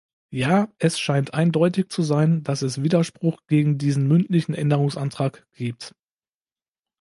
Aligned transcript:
Ja, 0.31 0.67
es 0.79 0.97
scheint 0.99 1.35
eindeutig 1.35 1.89
zu 1.89 2.01
sein, 2.01 2.41
dass 2.41 2.63
es 2.63 2.81
Widerspruch 2.81 3.37
gegen 3.45 3.77
diesen 3.77 4.07
mündlichen 4.07 4.55
Änderungsantrag 4.55 5.45
gibt. 5.53 5.93